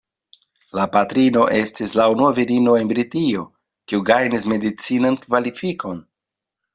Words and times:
La 0.77 0.85
patrino 0.93 1.41
estis 1.57 1.91
la 1.99 2.07
unua 2.13 2.31
virino 2.39 2.73
en 2.83 2.89
Britio 2.91 3.43
kiu 3.93 4.01
gajnis 4.11 4.47
medicinan 4.55 5.19
kvalifikon. 5.27 6.01